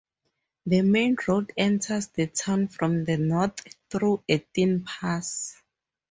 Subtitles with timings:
[0.65, 3.61] The main road enters the town from the north
[3.91, 5.61] through a thin pass.